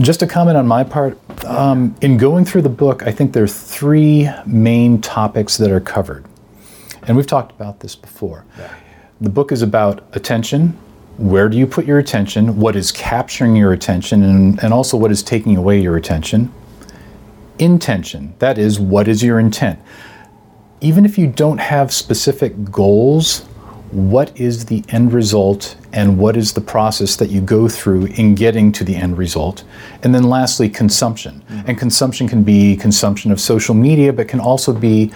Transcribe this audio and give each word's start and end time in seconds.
Just 0.00 0.22
a 0.22 0.26
comment 0.26 0.56
on 0.56 0.66
my 0.66 0.82
part. 0.82 1.18
Um, 1.44 1.94
in 2.00 2.16
going 2.16 2.46
through 2.46 2.62
the 2.62 2.70
book, 2.70 3.02
I 3.02 3.12
think 3.12 3.34
there 3.34 3.44
are 3.44 3.48
three 3.48 4.30
main 4.46 5.00
topics 5.02 5.58
that 5.58 5.70
are 5.70 5.80
covered. 5.80 6.24
And 7.02 7.16
we've 7.16 7.26
talked 7.26 7.52
about 7.52 7.80
this 7.80 7.96
before. 7.96 8.46
Yeah. 8.58 8.74
The 9.20 9.28
book 9.28 9.52
is 9.52 9.60
about 9.60 10.04
attention. 10.16 10.78
Where 11.18 11.50
do 11.50 11.58
you 11.58 11.66
put 11.66 11.84
your 11.84 11.98
attention? 11.98 12.58
What 12.58 12.76
is 12.76 12.90
capturing 12.92 13.56
your 13.56 13.74
attention? 13.74 14.22
And, 14.22 14.62
and 14.64 14.72
also 14.72 14.96
what 14.96 15.10
is 15.10 15.22
taking 15.22 15.58
away 15.58 15.80
your 15.80 15.98
attention? 15.98 16.50
Intention. 17.58 18.34
That 18.38 18.56
is, 18.56 18.80
what 18.80 19.06
is 19.06 19.22
your 19.22 19.38
intent? 19.38 19.80
Even 20.80 21.04
if 21.04 21.18
you 21.18 21.26
don't 21.26 21.58
have 21.58 21.92
specific 21.92 22.70
goals, 22.70 23.46
what 23.92 24.38
is 24.38 24.66
the 24.66 24.84
end 24.90 25.12
result 25.12 25.76
and 25.92 26.16
what 26.18 26.36
is 26.36 26.52
the 26.52 26.60
process 26.60 27.16
that 27.16 27.28
you 27.30 27.40
go 27.40 27.68
through 27.68 28.06
in 28.06 28.34
getting 28.34 28.70
to 28.72 28.84
the 28.84 28.94
end 28.94 29.18
result? 29.18 29.64
And 30.02 30.14
then 30.14 30.24
lastly, 30.24 30.68
consumption. 30.68 31.42
And 31.66 31.78
consumption 31.78 32.28
can 32.28 32.42
be 32.44 32.76
consumption 32.76 33.32
of 33.32 33.40
social 33.40 33.74
media, 33.74 34.12
but 34.12 34.28
can 34.28 34.40
also 34.40 34.72
be 34.72 35.12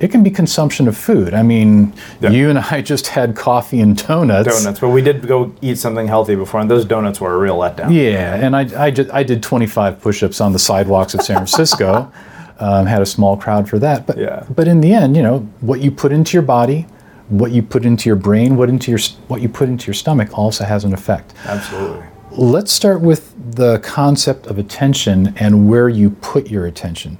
it 0.00 0.12
can 0.12 0.22
be 0.22 0.30
consumption 0.30 0.86
of 0.86 0.96
food. 0.96 1.34
I 1.34 1.42
mean, 1.42 1.92
Yeah. 2.20 2.30
you 2.30 2.50
and 2.50 2.58
I 2.60 2.82
just 2.82 3.08
had 3.08 3.34
coffee 3.34 3.80
and 3.80 3.96
donuts. 4.06 4.62
Donuts, 4.62 4.78
but 4.78 4.90
we 4.90 5.02
did 5.02 5.26
go 5.26 5.50
eat 5.60 5.76
something 5.76 6.06
healthy 6.06 6.36
before, 6.36 6.60
and 6.60 6.70
those 6.70 6.84
donuts 6.84 7.20
were 7.20 7.34
a 7.34 7.38
real 7.38 7.58
letdown. 7.58 7.92
Yeah, 7.92 8.36
and 8.36 8.54
I, 8.54 8.84
I, 8.84 8.90
just, 8.92 9.10
I 9.12 9.24
did 9.24 9.42
25 9.42 10.00
push-ups 10.00 10.40
on 10.40 10.52
the 10.52 10.58
sidewalks 10.60 11.14
of 11.14 11.22
San 11.22 11.34
Francisco. 11.38 12.12
um, 12.60 12.86
had 12.86 13.02
a 13.02 13.06
small 13.06 13.36
crowd 13.36 13.68
for 13.68 13.80
that, 13.80 14.06
but 14.06 14.18
Yeah. 14.18 14.44
but 14.54 14.68
in 14.68 14.80
the 14.82 14.92
end, 14.92 15.16
you 15.16 15.22
know, 15.24 15.40
what 15.62 15.80
you 15.80 15.90
put 15.90 16.12
into 16.12 16.32
your 16.36 16.42
body, 16.44 16.86
what 17.28 17.50
you 17.52 17.62
put 17.62 17.84
into 17.84 18.08
your 18.08 18.16
brain, 18.16 18.56
what 18.56 18.68
into 18.68 18.90
your 18.90 19.00
what 19.28 19.40
you 19.42 19.48
put 19.48 19.68
into 19.68 19.86
your 19.86 19.94
stomach 19.94 20.36
also 20.36 20.64
has 20.64 20.84
an 20.84 20.92
effect. 20.92 21.34
Absolutely. 21.44 22.06
Let's 22.30 22.72
start 22.72 23.00
with 23.00 23.34
the 23.54 23.78
concept 23.80 24.46
of 24.46 24.58
attention 24.58 25.34
and 25.36 25.68
where 25.68 25.88
you 25.88 26.10
put 26.10 26.50
your 26.50 26.66
attention. 26.66 27.18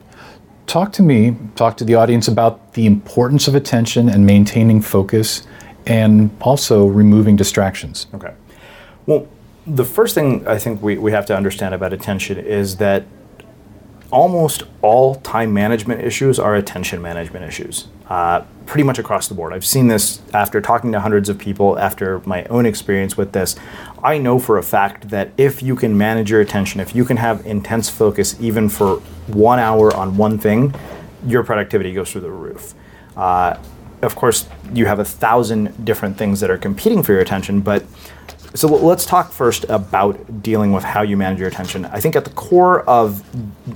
Talk 0.66 0.92
to 0.92 1.02
me, 1.02 1.36
talk 1.56 1.76
to 1.78 1.84
the 1.84 1.94
audience 1.94 2.28
about 2.28 2.74
the 2.74 2.84
importance 2.86 3.48
of 3.48 3.54
attention 3.54 4.08
and 4.08 4.26
maintaining 4.26 4.82
focus 4.82 5.46
and 5.86 6.30
also 6.42 6.86
removing 6.86 7.36
distractions. 7.36 8.06
Okay. 8.12 8.34
Well, 9.06 9.26
the 9.66 9.84
first 9.84 10.14
thing 10.14 10.46
I 10.46 10.58
think 10.58 10.82
we, 10.82 10.98
we 10.98 11.12
have 11.12 11.24
to 11.26 11.36
understand 11.36 11.74
about 11.74 11.92
attention 11.92 12.38
is 12.38 12.76
that 12.76 13.04
almost 14.10 14.62
all 14.80 15.16
time 15.16 15.52
management 15.52 16.02
issues 16.02 16.38
are 16.38 16.54
attention 16.54 17.02
management 17.02 17.44
issues, 17.44 17.88
uh, 18.08 18.42
pretty 18.66 18.82
much 18.82 18.98
across 18.98 19.28
the 19.28 19.34
board. 19.34 19.52
I've 19.52 19.66
seen 19.66 19.88
this 19.88 20.20
after 20.32 20.60
talking 20.60 20.92
to 20.92 21.00
hundreds 21.00 21.28
of 21.28 21.38
people, 21.38 21.78
after 21.78 22.20
my 22.20 22.44
own 22.44 22.64
experience 22.64 23.16
with 23.16 23.32
this. 23.32 23.56
I 24.02 24.18
know 24.18 24.38
for 24.38 24.58
a 24.58 24.62
fact 24.62 25.10
that 25.10 25.30
if 25.36 25.62
you 25.62 25.76
can 25.76 25.96
manage 25.96 26.30
your 26.30 26.40
attention, 26.40 26.80
if 26.80 26.94
you 26.94 27.04
can 27.04 27.18
have 27.18 27.44
intense 27.44 27.90
focus 27.90 28.36
even 28.40 28.68
for 28.68 28.96
one 29.26 29.58
hour 29.58 29.94
on 29.94 30.16
one 30.16 30.38
thing, 30.38 30.74
your 31.26 31.44
productivity 31.44 31.92
goes 31.92 32.10
through 32.10 32.22
the 32.22 32.30
roof. 32.30 32.74
Uh, 33.16 33.58
of 34.00 34.14
course, 34.14 34.48
you 34.72 34.86
have 34.86 35.00
a 35.00 35.04
thousand 35.04 35.84
different 35.84 36.16
things 36.16 36.40
that 36.40 36.50
are 36.50 36.58
competing 36.58 37.02
for 37.02 37.12
your 37.12 37.20
attention, 37.20 37.60
but 37.60 37.84
so 38.54 38.68
let's 38.68 39.04
talk 39.04 39.30
first 39.30 39.64
about 39.68 40.42
dealing 40.42 40.72
with 40.72 40.84
how 40.84 41.02
you 41.02 41.16
manage 41.16 41.38
your 41.38 41.48
attention. 41.48 41.84
I 41.86 42.00
think 42.00 42.16
at 42.16 42.24
the 42.24 42.30
core 42.30 42.82
of 42.82 43.22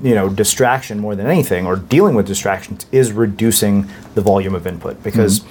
you 0.03 0.15
know 0.15 0.29
distraction 0.29 0.99
more 0.99 1.15
than 1.15 1.27
anything, 1.27 1.67
or 1.67 1.77
dealing 1.77 2.15
with 2.15 2.27
distractions, 2.27 2.87
is 2.93 3.13
reducing 3.13 3.89
the 4.15 4.21
volume 4.21 4.55
of 4.55 4.67
input 4.67 4.95
mm-hmm. 4.95 5.03
because 5.05 5.45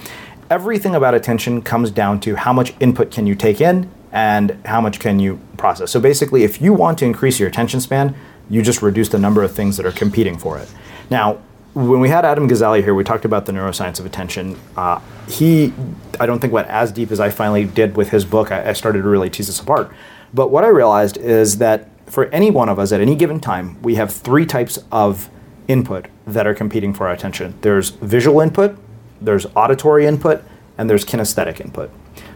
everything 0.50 0.94
about 0.94 1.14
attention 1.14 1.62
comes 1.62 1.90
down 1.90 2.20
to 2.20 2.34
how 2.36 2.52
much 2.52 2.74
input 2.80 3.10
can 3.10 3.26
you 3.26 3.34
take 3.34 3.60
in 3.60 3.90
and 4.12 4.58
how 4.66 4.80
much 4.80 5.00
can 5.00 5.18
you 5.18 5.40
process. 5.56 5.90
So 5.90 6.00
basically, 6.00 6.44
if 6.44 6.60
you 6.60 6.74
want 6.74 6.98
to 6.98 7.04
increase 7.04 7.40
your 7.40 7.48
attention 7.48 7.80
span, 7.80 8.14
you 8.50 8.60
just 8.60 8.82
reduce 8.82 9.08
the 9.08 9.18
number 9.18 9.42
of 9.42 9.52
things 9.52 9.76
that 9.78 9.86
are 9.86 9.92
competing 9.92 10.36
for 10.36 10.58
it. 10.58 10.70
Now, 11.10 11.38
when 11.74 12.00
we 12.00 12.08
had 12.08 12.24
Adam 12.24 12.48
Gazzaley 12.48 12.82
here, 12.82 12.94
we 12.94 13.04
talked 13.04 13.24
about 13.24 13.46
the 13.46 13.52
neuroscience 13.52 13.98
of 13.98 14.04
attention. 14.04 14.58
Uh, 14.76 15.00
he, 15.26 15.72
I 16.20 16.26
don't 16.26 16.38
think 16.38 16.52
went 16.52 16.68
as 16.68 16.92
deep 16.92 17.10
as 17.10 17.18
I 17.18 17.30
finally 17.30 17.64
did 17.64 17.96
with 17.96 18.10
his 18.10 18.24
book. 18.24 18.52
I, 18.52 18.70
I 18.70 18.72
started 18.74 19.02
to 19.02 19.08
really 19.08 19.30
tease 19.30 19.46
this 19.46 19.60
apart. 19.60 19.92
But 20.34 20.50
what 20.50 20.64
I 20.64 20.68
realized 20.68 21.16
is 21.16 21.58
that 21.58 21.88
for 22.10 22.26
any 22.26 22.50
one 22.50 22.68
of 22.68 22.78
us 22.78 22.92
at 22.92 23.00
any 23.00 23.14
given 23.14 23.40
time, 23.40 23.80
we 23.82 23.94
have 23.94 24.12
three 24.12 24.44
types 24.44 24.78
of 24.90 25.30
input 25.66 26.06
that 26.26 26.46
are 26.46 26.54
competing 26.54 26.92
for 26.92 27.06
our 27.06 27.14
attention. 27.14 27.54
There's 27.62 27.90
visual 27.90 28.40
input, 28.40 28.76
there's 29.20 29.46
auditory 29.56 30.06
input, 30.06 30.42
and 30.76 30.90
there's 30.90 31.04
kinesthetic 31.04 31.60
input. 31.60 31.90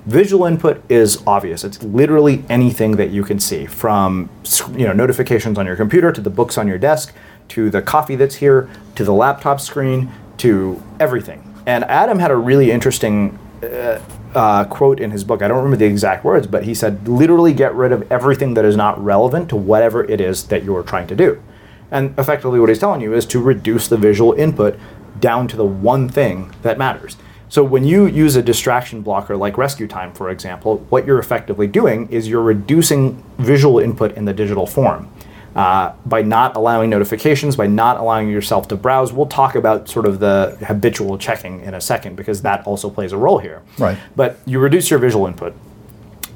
Visual 0.06 0.46
input 0.46 0.82
is 0.88 1.22
obvious. 1.26 1.64
It's 1.64 1.82
literally 1.82 2.44
anything 2.48 2.92
that 2.92 3.10
you 3.10 3.24
can 3.24 3.40
see, 3.40 3.66
from 3.66 4.30
you 4.72 4.86
know 4.86 4.92
notifications 4.92 5.58
on 5.58 5.66
your 5.66 5.76
computer 5.76 6.12
to 6.12 6.20
the 6.20 6.30
books 6.30 6.56
on 6.56 6.68
your 6.68 6.78
desk, 6.78 7.12
to 7.48 7.70
the 7.70 7.82
coffee 7.82 8.16
that's 8.16 8.36
here, 8.36 8.68
to 8.94 9.04
the 9.04 9.12
laptop 9.12 9.60
screen, 9.60 10.12
to 10.38 10.82
everything. 11.00 11.54
And 11.66 11.84
Adam 11.84 12.18
had 12.18 12.30
a 12.30 12.36
really 12.36 12.70
interesting 12.70 13.38
uh, 13.62 14.00
uh, 14.34 14.64
quote 14.64 15.00
in 15.00 15.10
his 15.10 15.24
book. 15.24 15.42
I 15.42 15.48
don't 15.48 15.56
remember 15.56 15.76
the 15.76 15.86
exact 15.86 16.24
words, 16.24 16.46
but 16.46 16.64
he 16.64 16.74
said, 16.74 17.08
"Literally 17.08 17.52
get 17.54 17.74
rid 17.74 17.92
of 17.92 18.10
everything 18.12 18.54
that 18.54 18.64
is 18.64 18.76
not 18.76 19.02
relevant 19.02 19.48
to 19.48 19.56
whatever 19.56 20.04
it 20.04 20.20
is 20.20 20.44
that 20.44 20.62
you 20.62 20.76
are 20.76 20.82
trying 20.82 21.06
to 21.08 21.16
do." 21.16 21.42
And 21.90 22.18
effectively, 22.18 22.60
what 22.60 22.68
he's 22.68 22.78
telling 22.78 23.00
you 23.00 23.14
is 23.14 23.26
to 23.26 23.40
reduce 23.40 23.88
the 23.88 23.96
visual 23.96 24.32
input 24.32 24.78
down 25.20 25.48
to 25.48 25.56
the 25.56 25.64
one 25.64 26.08
thing 26.08 26.52
that 26.62 26.78
matters. 26.78 27.16
So 27.48 27.62
when 27.62 27.84
you 27.84 28.06
use 28.06 28.34
a 28.34 28.42
distraction 28.42 29.02
blocker 29.02 29.36
like 29.36 29.54
RescueTime, 29.54 30.16
for 30.16 30.30
example, 30.30 30.78
what 30.90 31.06
you're 31.06 31.20
effectively 31.20 31.68
doing 31.68 32.08
is 32.10 32.28
you're 32.28 32.42
reducing 32.42 33.22
visual 33.38 33.78
input 33.78 34.16
in 34.16 34.24
the 34.24 34.34
digital 34.34 34.66
form. 34.66 35.08
Uh, 35.56 35.94
by 36.04 36.20
not 36.20 36.54
allowing 36.54 36.90
notifications, 36.90 37.56
by 37.56 37.66
not 37.66 37.96
allowing 37.96 38.28
yourself 38.28 38.68
to 38.68 38.76
browse, 38.76 39.10
we'll 39.10 39.24
talk 39.24 39.54
about 39.54 39.88
sort 39.88 40.04
of 40.04 40.20
the 40.20 40.54
habitual 40.66 41.16
checking 41.16 41.62
in 41.62 41.72
a 41.72 41.80
second 41.80 42.14
because 42.14 42.42
that 42.42 42.66
also 42.66 42.90
plays 42.90 43.10
a 43.12 43.16
role 43.16 43.38
here. 43.38 43.62
Right. 43.78 43.96
But 44.14 44.38
you 44.44 44.58
reduce 44.58 44.90
your 44.90 44.98
visual 44.98 45.26
input. 45.26 45.54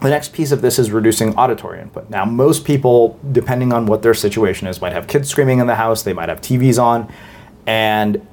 The 0.00 0.08
next 0.08 0.32
piece 0.32 0.52
of 0.52 0.62
this 0.62 0.78
is 0.78 0.90
reducing 0.90 1.36
auditory 1.36 1.82
input. 1.82 2.08
Now, 2.08 2.24
most 2.24 2.64
people, 2.64 3.20
depending 3.30 3.74
on 3.74 3.84
what 3.84 4.00
their 4.00 4.14
situation 4.14 4.66
is, 4.66 4.80
might 4.80 4.94
have 4.94 5.06
kids 5.06 5.28
screaming 5.28 5.58
in 5.58 5.66
the 5.66 5.74
house, 5.74 6.02
they 6.02 6.14
might 6.14 6.30
have 6.30 6.40
TVs 6.40 6.82
on, 6.82 7.12
and 7.66 8.26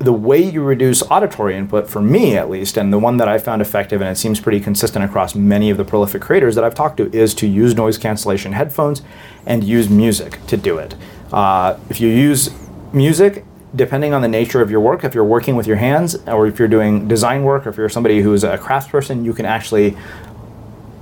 the 0.00 0.12
way 0.14 0.42
you 0.42 0.62
reduce 0.62 1.02
auditory 1.10 1.54
input, 1.54 1.86
for 1.86 2.00
me 2.00 2.34
at 2.34 2.48
least, 2.48 2.78
and 2.78 2.90
the 2.90 2.98
one 2.98 3.18
that 3.18 3.28
I 3.28 3.36
found 3.36 3.60
effective, 3.60 4.00
and 4.00 4.08
it 4.08 4.16
seems 4.16 4.40
pretty 4.40 4.58
consistent 4.58 5.04
across 5.04 5.34
many 5.34 5.68
of 5.68 5.76
the 5.76 5.84
prolific 5.84 6.22
creators 6.22 6.54
that 6.54 6.64
I've 6.64 6.74
talked 6.74 6.96
to, 6.96 7.14
is 7.14 7.34
to 7.34 7.46
use 7.46 7.74
noise 7.74 7.98
cancellation 7.98 8.52
headphones 8.52 9.02
and 9.44 9.62
use 9.62 9.90
music 9.90 10.44
to 10.46 10.56
do 10.56 10.78
it. 10.78 10.94
Uh, 11.30 11.78
if 11.90 12.00
you 12.00 12.08
use 12.08 12.50
music, 12.94 13.44
depending 13.76 14.14
on 14.14 14.22
the 14.22 14.28
nature 14.28 14.62
of 14.62 14.70
your 14.70 14.80
work, 14.80 15.04
if 15.04 15.14
you're 15.14 15.22
working 15.22 15.54
with 15.54 15.66
your 15.66 15.76
hands, 15.76 16.16
or 16.26 16.46
if 16.46 16.58
you're 16.58 16.66
doing 16.66 17.06
design 17.06 17.42
work, 17.42 17.66
or 17.66 17.68
if 17.68 17.76
you're 17.76 17.90
somebody 17.90 18.22
who's 18.22 18.42
a 18.42 18.56
craftsperson, 18.56 19.22
you 19.22 19.34
can 19.34 19.44
actually 19.44 19.96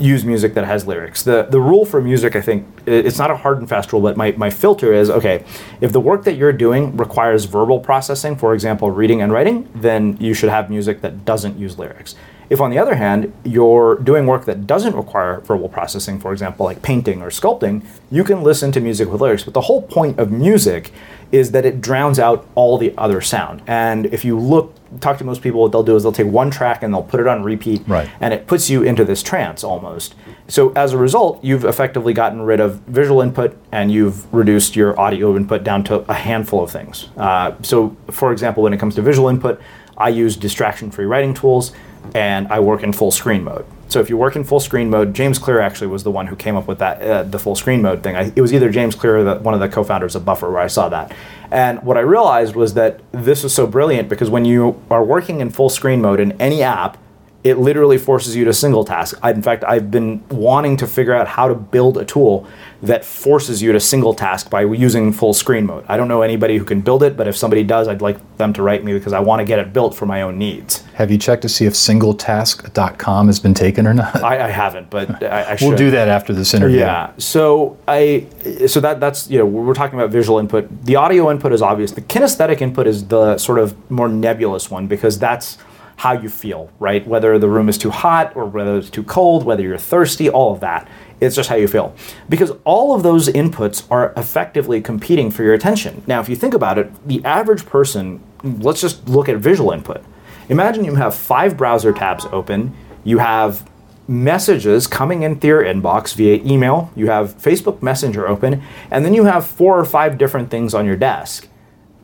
use 0.01 0.25
music 0.25 0.55
that 0.55 0.65
has 0.65 0.87
lyrics. 0.87 1.23
The 1.23 1.47
the 1.51 1.61
rule 1.61 1.85
for 1.85 2.01
music, 2.01 2.35
I 2.35 2.41
think, 2.41 2.78
it's 2.93 3.19
not 3.19 3.31
a 3.31 3.37
hard 3.37 3.59
and 3.59 3.69
fast 3.69 3.93
rule, 3.93 4.03
but 4.03 4.17
my, 4.17 4.33
my 4.33 4.51
filter 4.51 4.93
is 4.93 5.11
okay, 5.11 5.45
if 5.81 5.93
the 5.93 6.01
work 6.01 6.25
that 6.25 6.35
you're 6.35 6.53
doing 6.53 6.97
requires 6.97 7.45
verbal 7.45 7.81
processing, 7.81 8.37
for 8.37 8.55
example, 8.55 8.91
reading 8.91 9.23
and 9.23 9.33
writing, 9.33 9.69
then 9.75 10.17
you 10.21 10.35
should 10.35 10.51
have 10.51 10.71
music 10.71 11.01
that 11.03 11.25
doesn't 11.25 11.59
use 11.59 11.79
lyrics. 11.79 12.15
If, 12.51 12.63
on 12.63 12.71
the 12.71 12.79
other 12.79 12.95
hand, 12.95 13.31
you're 13.45 13.97
doing 13.97 14.27
work 14.27 14.47
that 14.47 14.67
doesn't 14.67 14.97
require 14.97 15.41
verbal 15.41 15.69
processing, 15.69 16.19
for 16.19 16.33
example, 16.33 16.65
like 16.65 16.81
painting 16.81 17.21
or 17.21 17.29
sculpting, 17.29 17.85
you 18.11 18.25
can 18.25 18.43
listen 18.43 18.73
to 18.73 18.81
music 18.81 19.11
with 19.11 19.21
lyrics. 19.21 19.45
But 19.45 19.53
the 19.53 19.61
whole 19.61 19.83
point 19.83 20.19
of 20.19 20.33
music 20.33 20.91
is 21.31 21.51
that 21.51 21.67
it 21.67 21.83
drowns 21.83 22.19
out 22.19 22.47
all 22.55 22.79
the 22.79 22.95
other 22.97 23.21
sound. 23.21 23.61
And 23.67 24.07
if 24.07 24.25
you 24.25 24.39
look, 24.39 24.73
talk 25.01 25.19
to 25.19 25.25
most 25.25 25.43
people, 25.43 25.61
what 25.61 25.73
they'll 25.73 25.83
do 25.83 25.95
is 25.95 26.05
they'll 26.05 26.11
take 26.13 26.27
one 26.29 26.51
track 26.51 26.83
and 26.83 26.95
they'll 26.95 27.03
put 27.03 27.21
it 27.21 27.27
on 27.27 27.43
repeat, 27.43 27.83
Right. 27.87 28.09
and 28.19 28.33
it 28.33 28.47
puts 28.47 28.71
you 28.71 28.83
into 28.83 29.05
this 29.05 29.23
trance 29.23 29.63
almost. 29.63 30.15
So 30.49 30.73
as 30.75 30.95
a 30.95 30.97
result, 30.97 31.45
you've 31.45 31.67
effectively 31.67 32.15
gotten 32.15 32.41
rid 32.41 32.61
of 32.61 32.78
visual 32.87 33.21
input 33.21 33.57
and 33.73 33.91
you've 33.91 34.33
reduced 34.33 34.77
your 34.77 34.99
audio 34.99 35.37
input 35.37 35.65
down 35.65 35.85
to 35.85 36.01
a 36.11 36.15
handful 36.15 36.63
of 36.63 36.71
things. 36.71 37.09
Uh, 37.17 37.55
so, 37.63 37.97
for 38.11 38.33
example, 38.33 38.63
when 38.63 38.73
it 38.73 38.79
comes 38.79 38.95
to 38.95 39.03
visual 39.03 39.29
input, 39.29 39.61
I 39.97 40.11
use 40.11 40.37
distraction-free 40.37 41.07
writing 41.07 41.35
tools, 41.35 41.73
and 42.15 42.47
I 42.49 42.61
work 42.61 42.83
in 42.83 42.93
full 42.93 43.11
screen 43.11 43.43
mode. 43.43 43.67
So 43.89 44.01
if 44.01 44.11
you 44.11 44.17
work 44.17 44.37
in 44.37 44.45
full 44.45 44.61
screen 44.61 44.91
mode, 44.91 45.15
James 45.15 45.39
Clear 45.39 45.61
actually 45.61 45.87
was 45.89 46.05
the 46.05 46.11
one 46.11 46.27
who 46.27 46.37
came 46.37 46.57
up 46.57 46.69
with 46.69 46.79
that 46.79 47.03
uh, 47.03 47.23
the 47.23 47.39
full 47.39 47.57
screen 47.57 47.83
mode 47.83 48.03
thing. 48.03 48.17
I, 48.17 48.33
it 48.37 48.41
was 48.41 48.53
either 48.53 48.71
James 48.71 48.95
Clear 48.95 49.19
or 49.19 49.25
the, 49.25 49.35
one 49.37 49.55
of 49.55 49.61
the 49.61 49.69
co-founders 49.69 50.15
of 50.15 50.25
Buffer 50.25 50.51
where 50.51 50.61
I 50.61 50.67
saw 50.67 50.89
that. 50.91 51.13
And 51.51 51.83
what 51.83 51.97
I 51.97 52.01
realized 52.01 52.55
was 52.55 52.75
that 52.75 53.01
this 53.13 53.43
was 53.43 53.55
so 53.55 53.67
brilliant 53.67 54.09
because 54.09 54.29
when 54.29 54.45
you 54.45 54.81
are 54.91 55.03
working 55.03 55.41
in 55.41 55.51
full 55.51 55.71
screen 55.71 56.03
mode 56.03 56.21
in 56.21 56.33
any 56.41 56.63
app, 56.63 56.99
it 57.45 57.57
literally 57.57 57.99
forces 57.99 58.35
you 58.35 58.45
to 58.45 58.53
single 58.53 58.85
task. 58.85 59.17
I, 59.23 59.31
in 59.31 59.43
fact, 59.43 59.63
I've 59.65 59.91
been 59.91 60.27
wanting 60.29 60.77
to 60.79 60.89
figure 60.89 61.15
out 61.15 61.29
how 61.29 61.47
to 61.47 61.55
build 61.55 61.97
a 61.97 62.05
tool 62.05 62.49
that 62.83 63.05
forces 63.05 63.63
you 63.63 63.73
to 63.73 63.79
single 63.81 64.13
task 64.13 64.51
by 64.51 64.63
using 64.63 65.13
full 65.13 65.33
screen 65.33 65.67
mode. 65.67 65.85
I 65.89 65.97
don't 65.97 66.09
know 66.09 66.23
anybody 66.23 66.59
who 66.59 66.65
can 66.65 66.81
build 66.81 67.03
it, 67.05 67.17
but 67.17 67.29
if 67.29 67.37
somebody 67.37 67.63
does, 67.63 67.87
I'd 67.87 68.03
like 68.03 68.19
them 68.39 68.53
to 68.55 68.63
write 68.63 68.83
me 68.83 68.93
because 68.93 69.13
I 69.13 69.21
want 69.21 69.39
to 69.41 69.45
get 69.45 69.61
it 69.61 69.73
built 69.73 69.95
for 69.95 70.05
my 70.05 70.23
own 70.23 70.37
needs. 70.37 70.85
Have 70.95 71.13
you 71.13 71.19
checked 71.19 71.43
to 71.43 71.49
see 71.49 71.65
if 71.65 71.75
singletask.com 71.75 73.27
has 73.29 73.39
been 73.39 73.55
taken 73.55 73.87
or 73.87 73.95
not? 73.95 74.23
I, 74.23 74.47
I 74.47 74.49
haven't, 74.49 74.91
but 74.91 75.23
I, 75.23 75.53
I 75.53 75.57
should. 75.57 75.69
we'll 75.69 75.79
do 75.79 75.93
that 75.93 76.09
after 76.09 76.33
this 76.33 76.55
interview. 76.55 76.79
Yeah. 76.79 77.13
So 77.19 77.79
I 77.87 78.27
so 78.67 78.81
that 78.81 78.99
that's 78.99 79.31
you 79.31 79.39
know 79.39 79.47
we're 79.47 79.75
talking 79.75 79.99
about 79.99 80.11
visual 80.11 80.41
input. 80.41 80.69
The 80.85 80.97
audio 80.97 81.31
input 81.31 81.53
is 81.53 81.63
obvious. 81.63 81.93
The 81.93 82.03
kinesthetic 82.03 82.61
input 82.61 82.89
is 82.89 83.07
the 83.07 83.39
sort 83.39 83.61
of 83.61 83.91
more 83.91 84.09
nebulous 84.09 84.71
one 84.71 84.89
because 84.89 85.19
that's 85.19 85.59
how 85.99 86.13
you 86.13 86.29
feel, 86.29 86.71
right? 86.79 87.05
Whether 87.07 87.41
the 87.41 87.49
room 87.49 87.69
is 87.69 87.77
too 87.77 87.91
hot 87.91 88.35
or 88.37 88.47
whether 88.47 88.79
it's 88.79 88.89
too 88.89 89.03
cold, 89.03 89.45
whether 89.45 89.63
you're 89.63 89.77
thirsty, 89.77 90.31
all 90.31 90.55
of 90.55 90.61
that. 90.61 90.89
It's 91.21 91.35
just 91.35 91.49
how 91.49 91.57
you 91.57 91.67
feel. 91.67 91.93
Because 92.29 92.53
all 92.65 92.95
of 92.95 93.03
those 93.03 93.29
inputs 93.29 93.85
are 93.91 94.13
effectively 94.17 94.81
competing 94.81 95.33
for 95.33 95.43
your 95.43 95.55
attention. 95.55 96.05
Now, 96.07 96.21
if 96.21 96.29
you 96.29 96.37
think 96.37 96.55
about 96.55 96.79
it, 96.79 97.09
the 97.09 97.25
average 97.25 97.67
person, 97.67 98.23
let's 98.45 98.81
just 98.81 99.09
look 99.09 99.29
at 99.29 99.39
visual 99.39 99.73
input. 99.73 100.05
Imagine 100.49 100.85
you 100.85 100.95
have 100.95 101.17
five 101.17 101.57
browser 101.57 101.93
tabs 101.93 102.27
open, 102.27 102.77
you 103.03 103.19
have 103.19 103.69
messages 104.07 104.87
coming 104.87 105.25
into 105.25 105.49
your 105.49 105.65
inbox 105.65 106.15
via 106.15 106.37
email, 106.45 106.93
you 106.95 107.09
have 107.09 107.37
Facebook 107.39 107.83
Messenger 107.83 108.29
open, 108.29 108.63
and 108.93 109.05
then 109.05 109.15
you 109.15 109.25
have 109.25 109.45
four 109.45 109.77
or 109.77 109.85
five 109.85 110.17
different 110.17 110.49
things 110.49 110.75
on 110.75 110.87
your 110.87 110.97
desk. 110.97 111.49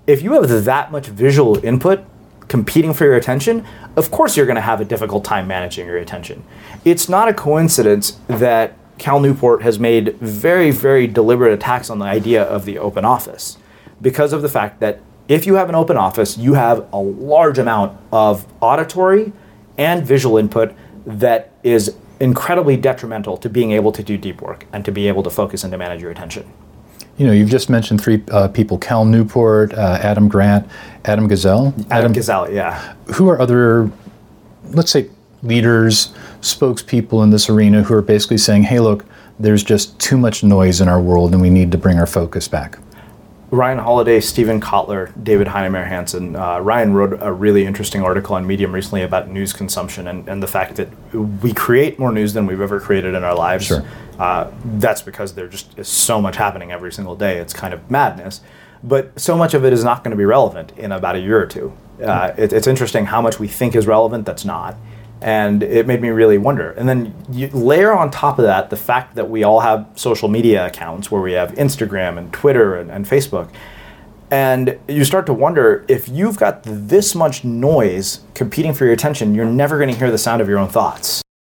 If 0.08 0.20
you 0.20 0.32
have 0.32 0.64
that 0.64 0.90
much 0.90 1.06
visual 1.06 1.64
input, 1.64 2.04
competing 2.54 2.94
for 2.94 3.02
your 3.02 3.16
attention, 3.16 3.66
of 3.96 4.12
course 4.12 4.36
you're 4.36 4.46
going 4.46 4.54
to 4.54 4.60
have 4.60 4.80
a 4.80 4.84
difficult 4.84 5.24
time 5.24 5.44
managing 5.48 5.88
your 5.88 5.96
attention. 5.96 6.44
It's 6.84 7.08
not 7.08 7.26
a 7.26 7.34
coincidence 7.34 8.16
that 8.28 8.76
Cal 8.96 9.18
Newport 9.18 9.62
has 9.62 9.80
made 9.80 10.16
very, 10.20 10.70
very 10.70 11.08
deliberate 11.08 11.52
attacks 11.52 11.90
on 11.90 11.98
the 11.98 12.04
idea 12.04 12.44
of 12.44 12.64
the 12.64 12.78
open 12.78 13.04
office 13.04 13.58
because 14.00 14.32
of 14.32 14.40
the 14.40 14.48
fact 14.48 14.78
that 14.78 15.00
if 15.26 15.46
you 15.46 15.54
have 15.54 15.68
an 15.68 15.74
open 15.74 15.96
office, 15.96 16.38
you 16.38 16.54
have 16.54 16.86
a 16.92 17.00
large 17.00 17.58
amount 17.58 18.00
of 18.12 18.46
auditory 18.60 19.32
and 19.76 20.06
visual 20.06 20.38
input 20.38 20.76
that 21.04 21.50
is 21.64 21.96
incredibly 22.20 22.76
detrimental 22.76 23.36
to 23.36 23.48
being 23.48 23.72
able 23.72 23.90
to 23.90 24.04
do 24.04 24.16
deep 24.16 24.40
work 24.40 24.64
and 24.72 24.84
to 24.84 24.92
be 24.92 25.08
able 25.08 25.24
to 25.24 25.30
focus 25.30 25.64
and 25.64 25.72
to 25.72 25.76
manage 25.76 26.00
your 26.00 26.12
attention. 26.12 26.48
You 27.16 27.26
know, 27.26 27.32
you've 27.32 27.50
just 27.50 27.70
mentioned 27.70 28.02
three 28.02 28.22
uh, 28.30 28.48
people: 28.48 28.78
Cal 28.78 29.04
Newport, 29.04 29.72
uh, 29.74 29.98
Adam 30.02 30.28
Grant, 30.28 30.68
Adam 31.04 31.28
Gazzaley. 31.28 31.86
Adam, 31.90 32.12
Gazzaley, 32.12 32.54
yeah. 32.54 32.94
Who 33.14 33.28
are 33.28 33.40
other, 33.40 33.90
let's 34.70 34.90
say, 34.90 35.08
leaders, 35.42 36.12
spokespeople 36.40 37.22
in 37.22 37.30
this 37.30 37.48
arena 37.48 37.82
who 37.82 37.94
are 37.94 38.02
basically 38.02 38.38
saying, 38.38 38.64
"Hey, 38.64 38.80
look, 38.80 39.04
there's 39.38 39.62
just 39.62 39.98
too 40.00 40.16
much 40.16 40.42
noise 40.42 40.80
in 40.80 40.88
our 40.88 41.00
world, 41.00 41.32
and 41.32 41.40
we 41.40 41.50
need 41.50 41.70
to 41.72 41.78
bring 41.78 41.98
our 41.98 42.06
focus 42.06 42.48
back." 42.48 42.78
Ryan 43.50 43.78
Holiday, 43.78 44.20
Steven 44.20 44.60
Kotler, 44.60 45.12
David 45.22 45.46
Heinemeier 45.46 45.86
Hansson. 45.86 46.34
Uh, 46.34 46.58
Ryan 46.58 46.92
wrote 46.92 47.18
a 47.20 47.32
really 47.32 47.66
interesting 47.66 48.02
article 48.02 48.34
on 48.34 48.46
Medium 48.46 48.72
recently 48.72 49.02
about 49.02 49.28
news 49.28 49.52
consumption 49.52 50.08
and, 50.08 50.28
and 50.28 50.42
the 50.42 50.46
fact 50.46 50.76
that 50.76 50.88
we 51.14 51.52
create 51.52 51.98
more 51.98 52.10
news 52.10 52.32
than 52.32 52.46
we've 52.46 52.60
ever 52.60 52.80
created 52.80 53.14
in 53.14 53.22
our 53.22 53.34
lives. 53.34 53.66
Sure. 53.66 53.84
Uh, 54.18 54.50
that's 54.64 55.02
because 55.02 55.34
there 55.34 55.48
just 55.48 55.78
is 55.78 55.88
so 55.88 56.20
much 56.20 56.36
happening 56.36 56.72
every 56.72 56.92
single 56.92 57.14
day. 57.14 57.38
It's 57.38 57.52
kind 57.52 57.72
of 57.72 57.90
madness. 57.90 58.40
But 58.82 59.18
so 59.18 59.36
much 59.36 59.54
of 59.54 59.64
it 59.64 59.72
is 59.72 59.84
not 59.84 60.04
going 60.04 60.10
to 60.10 60.16
be 60.16 60.24
relevant 60.24 60.72
in 60.76 60.92
about 60.92 61.16
a 61.16 61.20
year 61.20 61.40
or 61.40 61.46
two. 61.46 61.72
Uh, 62.02 62.32
it, 62.36 62.52
it's 62.52 62.66
interesting 62.66 63.06
how 63.06 63.22
much 63.22 63.38
we 63.38 63.46
think 63.46 63.76
is 63.76 63.86
relevant 63.86 64.26
that's 64.26 64.44
not 64.44 64.76
and 65.24 65.62
it 65.62 65.86
made 65.86 66.02
me 66.02 66.10
really 66.10 66.36
wonder. 66.36 66.72
And 66.72 66.86
then 66.86 67.14
you 67.30 67.48
layer 67.48 67.94
on 67.94 68.10
top 68.10 68.38
of 68.38 68.44
that 68.44 68.68
the 68.68 68.76
fact 68.76 69.14
that 69.14 69.30
we 69.30 69.42
all 69.42 69.60
have 69.60 69.88
social 69.94 70.28
media 70.28 70.66
accounts 70.66 71.10
where 71.10 71.22
we 71.22 71.32
have 71.32 71.52
Instagram 71.52 72.18
and 72.18 72.30
Twitter 72.30 72.76
and, 72.76 72.90
and 72.90 73.06
Facebook. 73.06 73.50
And 74.30 74.78
you 74.86 75.02
start 75.02 75.24
to 75.26 75.32
wonder 75.32 75.86
if 75.88 76.10
you've 76.10 76.36
got 76.36 76.62
this 76.64 77.14
much 77.14 77.42
noise 77.42 78.20
competing 78.34 78.74
for 78.74 78.84
your 78.84 78.92
attention, 78.92 79.34
you're 79.34 79.46
never 79.46 79.78
going 79.78 79.88
to 79.88 79.96
hear 79.96 80.10
the 80.10 80.18
sound 80.18 80.42
of 80.42 80.48
your 80.48 80.58
own 80.58 80.68
thoughts. 80.68 81.23